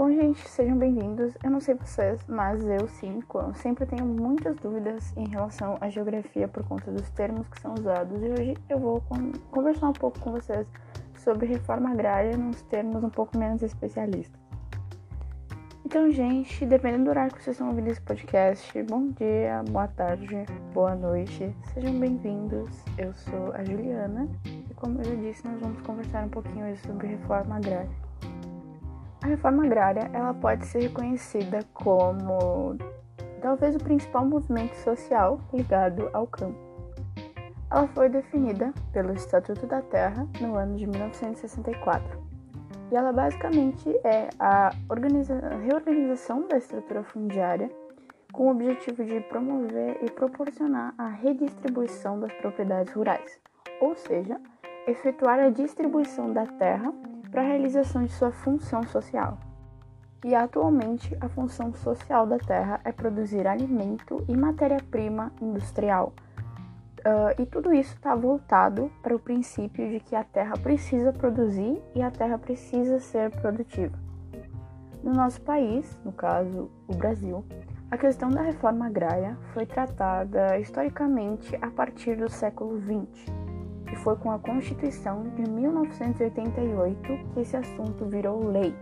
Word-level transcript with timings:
Bom, 0.00 0.10
gente, 0.10 0.48
sejam 0.48 0.78
bem-vindos. 0.78 1.34
Eu 1.44 1.50
não 1.50 1.60
sei 1.60 1.74
vocês, 1.74 2.24
mas 2.26 2.64
eu 2.66 2.88
sim, 2.88 3.22
sempre 3.54 3.84
tenho 3.84 4.06
muitas 4.06 4.56
dúvidas 4.56 5.14
em 5.14 5.28
relação 5.28 5.76
à 5.78 5.90
geografia 5.90 6.48
por 6.48 6.64
conta 6.64 6.90
dos 6.90 7.10
termos 7.10 7.46
que 7.48 7.60
são 7.60 7.74
usados. 7.74 8.22
E 8.22 8.30
hoje 8.30 8.56
eu 8.68 8.78
vou 8.78 9.02
conversar 9.50 9.90
um 9.90 9.92
pouco 9.92 10.18
com 10.20 10.32
vocês 10.32 10.66
sobre 11.18 11.44
reforma 11.44 11.90
agrária 11.90 12.34
nos 12.36 12.62
termos 12.62 13.04
um 13.04 13.10
pouco 13.10 13.36
menos 13.36 13.62
especialistas. 13.62 14.49
Então, 15.90 16.08
gente, 16.08 16.64
dependendo 16.64 17.06
do 17.06 17.10
horário 17.10 17.34
que 17.34 17.42
vocês 17.42 17.56
estão 17.56 17.66
ouvindo 17.66 17.88
esse 17.88 18.00
podcast, 18.00 18.80
bom 18.84 19.08
dia, 19.08 19.60
boa 19.70 19.88
tarde, 19.88 20.46
boa 20.72 20.94
noite, 20.94 21.52
sejam 21.74 21.98
bem-vindos. 21.98 22.70
Eu 22.96 23.12
sou 23.12 23.52
a 23.54 23.64
Juliana 23.64 24.28
e, 24.70 24.72
como 24.74 25.00
eu 25.00 25.04
já 25.04 25.14
disse, 25.16 25.44
nós 25.44 25.58
vamos 25.60 25.82
conversar 25.82 26.26
um 26.26 26.28
pouquinho 26.28 26.64
hoje 26.64 26.80
sobre 26.86 27.08
reforma 27.08 27.56
agrária. 27.56 27.90
A 29.20 29.26
reforma 29.26 29.64
agrária 29.64 30.08
ela 30.12 30.32
pode 30.32 30.64
ser 30.64 30.82
reconhecida 30.82 31.58
como 31.74 32.78
talvez 33.42 33.74
o 33.74 33.80
principal 33.80 34.24
movimento 34.24 34.76
social 34.76 35.40
ligado 35.52 36.08
ao 36.12 36.24
campo. 36.24 36.56
Ela 37.68 37.88
foi 37.88 38.08
definida 38.08 38.72
pelo 38.92 39.12
Estatuto 39.12 39.66
da 39.66 39.82
Terra 39.82 40.24
no 40.40 40.54
ano 40.54 40.76
de 40.76 40.86
1964 40.86 42.29
e 42.90 42.96
ela 42.96 43.12
basicamente 43.12 43.88
é 44.04 44.28
a 44.38 44.70
reorganização 45.62 46.48
da 46.48 46.56
estrutura 46.56 47.02
fundiária 47.04 47.70
com 48.32 48.48
o 48.48 48.50
objetivo 48.50 49.04
de 49.04 49.20
promover 49.20 49.98
e 50.02 50.10
proporcionar 50.10 50.94
a 50.96 51.08
redistribuição 51.08 52.18
das 52.20 52.32
propriedades 52.34 52.92
rurais, 52.92 53.40
ou 53.80 53.94
seja, 53.94 54.40
efetuar 54.86 55.40
a 55.40 55.50
distribuição 55.50 56.32
da 56.32 56.46
terra 56.46 56.92
para 57.30 57.42
a 57.42 57.44
realização 57.44 58.04
de 58.04 58.12
sua 58.12 58.32
função 58.32 58.82
social. 58.84 59.38
E 60.24 60.34
atualmente 60.34 61.16
a 61.20 61.28
função 61.28 61.72
social 61.72 62.26
da 62.26 62.38
terra 62.38 62.80
é 62.84 62.92
produzir 62.92 63.46
alimento 63.46 64.22
e 64.28 64.36
matéria-prima 64.36 65.32
industrial 65.40 66.12
Uh, 67.00 67.40
e 67.40 67.46
tudo 67.46 67.72
isso 67.72 67.94
está 67.94 68.14
voltado 68.14 68.92
para 69.02 69.16
o 69.16 69.18
princípio 69.18 69.88
de 69.88 70.00
que 70.00 70.14
a 70.14 70.22
terra 70.22 70.52
precisa 70.58 71.12
produzir 71.12 71.80
e 71.94 72.02
a 72.02 72.10
terra 72.10 72.36
precisa 72.36 73.00
ser 73.00 73.30
produtiva. 73.30 73.98
No 75.02 75.14
nosso 75.14 75.40
país, 75.40 75.98
no 76.04 76.12
caso 76.12 76.70
o 76.86 76.94
Brasil, 76.94 77.42
a 77.90 77.96
questão 77.96 78.28
da 78.28 78.42
reforma 78.42 78.86
agrária 78.86 79.36
foi 79.54 79.64
tratada 79.64 80.58
historicamente 80.58 81.56
a 81.62 81.70
partir 81.70 82.16
do 82.16 82.28
século 82.28 82.78
XX, 82.78 83.32
e 83.90 83.96
foi 83.96 84.16
com 84.16 84.30
a 84.30 84.38
Constituição 84.38 85.22
de 85.34 85.48
1988 85.50 87.02
que 87.32 87.40
esse 87.40 87.56
assunto 87.56 88.04
virou 88.06 88.46
lei 88.46 88.74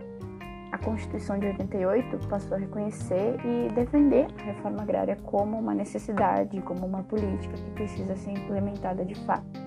a 0.71 0.77
Constituição 0.77 1.39
de 1.39 1.47
88 1.47 2.27
passou 2.27 2.55
a 2.55 2.59
reconhecer 2.59 3.39
e 3.43 3.73
defender 3.73 4.27
a 4.39 4.43
reforma 4.43 4.83
agrária 4.83 5.15
como 5.15 5.57
uma 5.57 5.73
necessidade, 5.73 6.61
como 6.61 6.85
uma 6.85 7.03
política 7.03 7.55
que 7.55 7.71
precisa 7.71 8.15
ser 8.15 8.31
implementada 8.31 9.03
de 9.03 9.15
fato. 9.25 9.59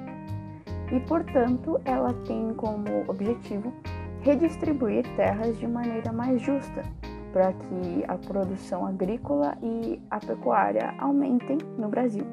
E, 0.93 1.01
portanto, 1.01 1.81
ela 1.85 2.13
tem 2.27 2.55
como 2.55 3.05
objetivo 3.09 3.73
redistribuir 4.21 5.05
terras 5.17 5.59
de 5.59 5.67
maneira 5.67 6.13
mais 6.13 6.41
justa, 6.41 6.83
para 7.33 7.53
que 7.53 8.05
a 8.07 8.17
produção 8.17 8.87
agrícola 8.87 9.57
e 9.63 10.01
a 10.11 10.21
pecuária 10.21 10.95
aumentem 10.99 11.59
no 11.79 11.89
Brasil. 11.89 12.27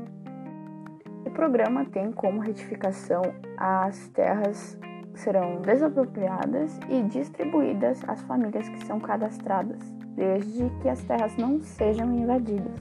O 1.26 1.32
programa 1.32 1.86
tem 1.86 2.12
como 2.12 2.42
retificação 2.42 3.22
as 3.58 4.10
terras 4.10 4.78
serão 5.20 5.62
desapropriadas 5.62 6.80
e 6.90 7.04
distribuídas 7.04 8.02
às 8.08 8.22
famílias 8.24 8.68
que 8.70 8.86
são 8.86 9.00
cadastradas, 9.00 9.80
desde 10.16 10.70
que 10.82 10.90
as 10.90 11.02
terras 11.04 11.36
não 11.38 11.62
sejam 11.62 12.14
invadidas. 12.14 12.80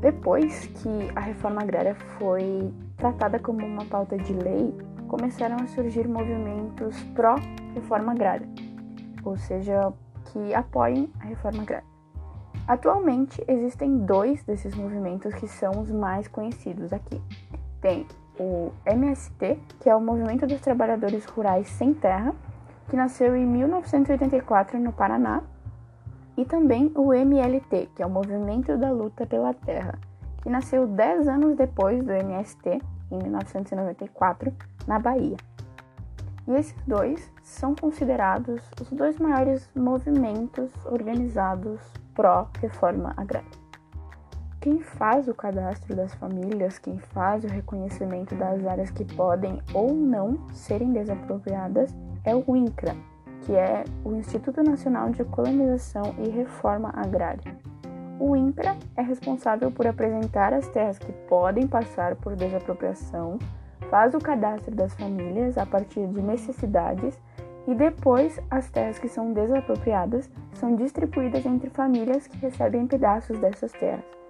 Depois 0.00 0.66
que 0.66 1.10
a 1.16 1.20
reforma 1.20 1.62
agrária 1.62 1.94
foi 2.18 2.72
tratada 2.96 3.38
como 3.38 3.66
uma 3.66 3.84
pauta 3.86 4.18
de 4.18 4.34
lei, 4.34 4.74
começaram 5.08 5.56
a 5.56 5.66
surgir 5.66 6.06
movimentos 6.06 7.02
pró-reforma 7.14 8.12
agrária, 8.12 8.48
ou 9.24 9.36
seja, 9.36 9.92
que 10.26 10.54
apoiem 10.54 11.10
a 11.20 11.24
reforma 11.24 11.62
agrária. 11.62 11.94
Atualmente 12.66 13.42
existem 13.46 13.98
dois 13.98 14.42
desses 14.42 14.74
movimentos 14.74 15.34
que 15.34 15.46
são 15.46 15.80
os 15.80 15.90
mais 15.90 16.28
conhecidos 16.28 16.92
aqui. 16.92 17.20
Tem 17.80 18.06
o 18.38 18.72
MST, 18.86 19.58
que 19.80 19.88
é 19.88 19.94
o 19.94 20.00
Movimento 20.00 20.46
dos 20.46 20.60
Trabalhadores 20.60 21.24
Rurais 21.26 21.68
Sem 21.68 21.94
Terra, 21.94 22.34
que 22.88 22.96
nasceu 22.96 23.36
em 23.36 23.46
1984 23.46 24.78
no 24.78 24.92
Paraná, 24.92 25.42
e 26.36 26.44
também 26.44 26.90
o 26.94 27.12
MLT, 27.14 27.90
que 27.94 28.02
é 28.02 28.06
o 28.06 28.10
Movimento 28.10 28.76
da 28.76 28.90
Luta 28.90 29.24
pela 29.26 29.54
Terra, 29.54 29.98
que 30.42 30.50
nasceu 30.50 30.86
10 30.86 31.28
anos 31.28 31.56
depois 31.56 32.04
do 32.04 32.12
MST, 32.12 32.80
em 33.10 33.18
1994, 33.18 34.52
na 34.86 34.98
Bahia. 34.98 35.36
E 36.46 36.52
esses 36.52 36.76
dois 36.86 37.32
são 37.42 37.74
considerados 37.74 38.62
os 38.80 38.90
dois 38.90 39.18
maiores 39.18 39.70
movimentos 39.74 40.70
organizados 40.86 41.80
pró-reforma 42.14 43.14
agrária. 43.16 43.63
Quem 44.64 44.80
faz 44.80 45.28
o 45.28 45.34
cadastro 45.34 45.94
das 45.94 46.14
famílias, 46.14 46.78
quem 46.78 46.98
faz 46.98 47.44
o 47.44 47.48
reconhecimento 47.48 48.34
das 48.34 48.64
áreas 48.64 48.90
que 48.90 49.04
podem 49.04 49.60
ou 49.74 49.92
não 49.92 50.38
serem 50.52 50.90
desapropriadas 50.90 51.94
é 52.24 52.34
o 52.34 52.56
INCRA, 52.56 52.96
que 53.42 53.54
é 53.54 53.84
o 54.02 54.14
Instituto 54.14 54.62
Nacional 54.62 55.10
de 55.10 55.22
Colonização 55.22 56.14
e 56.16 56.30
Reforma 56.30 56.90
Agrária. 56.96 57.54
O 58.18 58.34
INCRA 58.34 58.74
é 58.96 59.02
responsável 59.02 59.70
por 59.70 59.86
apresentar 59.86 60.54
as 60.54 60.66
terras 60.68 60.98
que 60.98 61.12
podem 61.28 61.66
passar 61.66 62.16
por 62.16 62.34
desapropriação, 62.34 63.38
faz 63.90 64.14
o 64.14 64.18
cadastro 64.18 64.74
das 64.74 64.94
famílias 64.94 65.58
a 65.58 65.66
partir 65.66 66.06
de 66.06 66.22
necessidades 66.22 67.20
e 67.68 67.74
depois 67.74 68.40
as 68.50 68.70
terras 68.70 68.98
que 68.98 69.10
são 69.10 69.30
desapropriadas 69.34 70.30
são 70.54 70.74
distribuídas 70.74 71.44
entre 71.44 71.68
famílias 71.68 72.26
que 72.26 72.38
recebem 72.38 72.86
pedaços 72.86 73.38
dessas 73.38 73.70
terras 73.72 74.23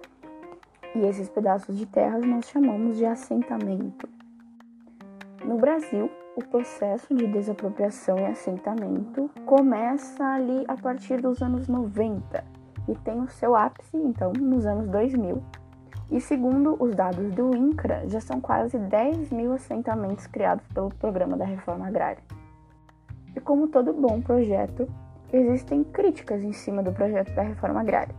e 0.95 1.05
esses 1.05 1.29
pedaços 1.29 1.77
de 1.77 1.85
terras 1.85 2.25
nós 2.25 2.47
chamamos 2.47 2.97
de 2.97 3.05
assentamento. 3.05 4.07
No 5.43 5.57
Brasil, 5.57 6.09
o 6.35 6.43
processo 6.43 7.13
de 7.13 7.27
desapropriação 7.27 8.17
e 8.17 8.25
assentamento 8.25 9.29
começa 9.45 10.23
ali 10.25 10.63
a 10.67 10.75
partir 10.75 11.21
dos 11.21 11.41
anos 11.41 11.67
90 11.67 12.43
e 12.87 12.95
tem 12.95 13.19
o 13.21 13.29
seu 13.29 13.55
ápice, 13.55 13.97
então, 13.97 14.31
nos 14.33 14.65
anos 14.65 14.87
2000. 14.87 15.43
E 16.11 16.21
segundo 16.21 16.75
os 16.79 16.93
dados 16.95 17.31
do 17.31 17.55
INCRA, 17.55 18.07
já 18.07 18.21
são 18.21 18.39
quase 18.39 18.77
10 18.77 19.31
mil 19.31 19.53
assentamentos 19.53 20.27
criados 20.27 20.65
pelo 20.67 20.89
Programa 20.89 21.35
da 21.35 21.45
Reforma 21.45 21.87
Agrária. 21.87 22.21
E 23.35 23.39
como 23.39 23.67
todo 23.67 23.91
bom 23.91 24.21
projeto, 24.21 24.87
existem 25.33 25.83
críticas 25.83 26.43
em 26.43 26.53
cima 26.53 26.83
do 26.83 26.91
projeto 26.91 27.33
da 27.33 27.41
reforma 27.41 27.81
agrária. 27.81 28.15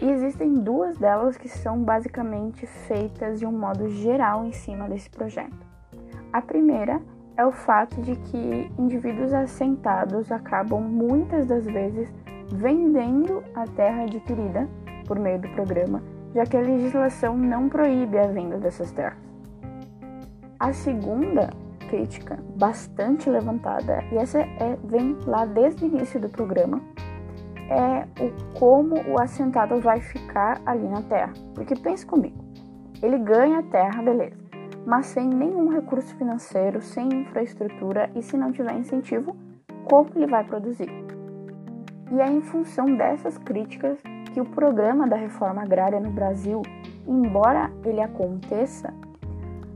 E 0.00 0.10
existem 0.10 0.54
duas 0.54 0.98
delas 0.98 1.36
que 1.36 1.48
são 1.48 1.82
basicamente 1.82 2.66
feitas 2.66 3.38
de 3.38 3.46
um 3.46 3.52
modo 3.52 3.88
geral 3.88 4.44
em 4.44 4.52
cima 4.52 4.88
desse 4.88 5.08
projeto. 5.08 5.66
A 6.32 6.42
primeira 6.42 7.00
é 7.36 7.44
o 7.44 7.52
fato 7.52 8.00
de 8.02 8.16
que 8.16 8.70
indivíduos 8.78 9.32
assentados 9.32 10.30
acabam 10.30 10.80
muitas 10.80 11.46
das 11.46 11.64
vezes 11.64 12.12
vendendo 12.52 13.42
a 13.54 13.64
terra 13.66 14.02
adquirida 14.02 14.68
por 15.06 15.18
meio 15.18 15.40
do 15.40 15.48
programa, 15.50 16.02
já 16.34 16.44
que 16.44 16.56
a 16.56 16.60
legislação 16.60 17.36
não 17.36 17.68
proíbe 17.68 18.18
a 18.18 18.26
venda 18.26 18.58
dessas 18.58 18.90
terras. 18.92 19.18
A 20.58 20.72
segunda 20.72 21.50
crítica, 21.88 22.38
bastante 22.56 23.30
levantada, 23.30 24.02
e 24.10 24.16
essa 24.16 24.40
é, 24.40 24.76
vem 24.84 25.16
lá 25.26 25.44
desde 25.44 25.84
o 25.84 25.88
início 25.88 26.20
do 26.20 26.28
programa, 26.28 26.80
é 27.70 28.06
o 28.22 28.58
como 28.58 28.96
o 29.08 29.20
assentado 29.20 29.80
vai 29.80 30.00
ficar 30.00 30.60
ali 30.64 30.88
na 30.88 31.02
terra. 31.02 31.32
Porque 31.54 31.74
pense 31.74 32.04
comigo, 32.04 32.44
ele 33.02 33.18
ganha 33.18 33.58
a 33.58 33.62
terra, 33.62 34.02
beleza, 34.02 34.36
mas 34.86 35.06
sem 35.06 35.28
nenhum 35.28 35.68
recurso 35.68 36.14
financeiro, 36.16 36.80
sem 36.80 37.08
infraestrutura 37.08 38.10
e 38.14 38.22
se 38.22 38.36
não 38.36 38.52
tiver 38.52 38.74
incentivo, 38.74 39.36
como 39.84 40.10
ele 40.14 40.26
vai 40.26 40.44
produzir? 40.44 40.90
E 42.12 42.20
é 42.20 42.26
em 42.30 42.40
função 42.40 42.96
dessas 42.96 43.36
críticas 43.38 43.98
que 44.32 44.40
o 44.40 44.44
programa 44.44 45.08
da 45.08 45.16
reforma 45.16 45.62
agrária 45.62 45.98
no 45.98 46.10
Brasil, 46.10 46.62
embora 47.06 47.70
ele 47.84 48.00
aconteça, 48.00 48.92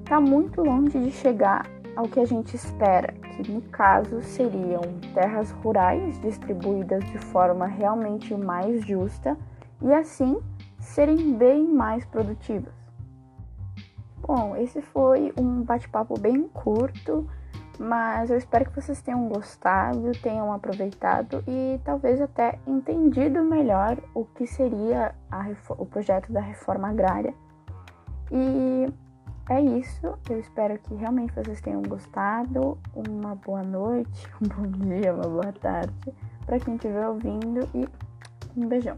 está 0.00 0.20
muito 0.20 0.62
longe 0.62 0.98
de 0.98 1.10
chegar 1.10 1.66
ao 1.96 2.04
que 2.08 2.20
a 2.20 2.24
gente 2.24 2.54
espera, 2.54 3.12
que 3.42 3.52
no 3.52 3.62
caso 3.62 4.20
seriam 4.22 4.82
terras 5.14 5.50
rurais 5.50 6.20
distribuídas 6.20 7.04
de 7.06 7.18
forma 7.18 7.66
realmente 7.66 8.34
mais 8.34 8.84
justa 8.84 9.36
e 9.80 9.92
assim 9.92 10.40
serem 10.78 11.34
bem 11.36 11.66
mais 11.66 12.04
produtivas. 12.04 12.72
Bom, 14.20 14.54
esse 14.56 14.80
foi 14.80 15.32
um 15.38 15.62
bate-papo 15.62 16.18
bem 16.18 16.46
curto, 16.48 17.26
mas 17.78 18.30
eu 18.30 18.36
espero 18.36 18.66
que 18.66 18.80
vocês 18.80 19.00
tenham 19.00 19.28
gostado, 19.28 20.12
tenham 20.22 20.52
aproveitado 20.52 21.42
e 21.48 21.80
talvez 21.84 22.20
até 22.20 22.58
entendido 22.66 23.42
melhor 23.42 23.96
o 24.14 24.24
que 24.24 24.46
seria 24.46 25.14
o 25.78 25.86
projeto 25.86 26.32
da 26.32 26.40
reforma 26.40 26.88
agrária. 26.88 27.34
E 28.30 28.92
é 29.50 29.60
isso. 29.60 30.16
Eu 30.30 30.38
espero 30.38 30.78
que 30.78 30.94
realmente 30.94 31.34
vocês 31.34 31.60
tenham 31.60 31.82
gostado. 31.82 32.78
Uma 32.94 33.34
boa 33.34 33.62
noite, 33.62 34.26
um 34.40 34.48
bom 34.48 34.66
dia, 34.86 35.12
uma 35.12 35.28
boa 35.28 35.52
tarde 35.52 35.92
para 36.46 36.58
quem 36.58 36.76
estiver 36.76 37.06
ouvindo 37.06 37.68
e 37.74 37.86
um 38.56 38.66
beijão. 38.66 38.96